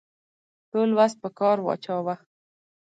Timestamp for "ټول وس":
0.71-1.13